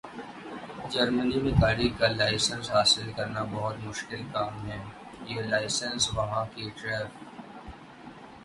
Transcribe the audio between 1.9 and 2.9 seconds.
کا لائسنس